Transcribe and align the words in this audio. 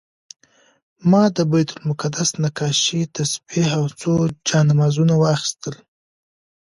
ما 1.09 1.23
د 1.35 1.37
بیت 1.51 1.69
المقدس 1.75 2.29
نقاشي، 2.43 3.01
تسبیح 3.15 3.67
او 3.77 3.85
څو 3.99 4.11
جانمازونه 4.47 5.13
واخیستل. 5.17 5.75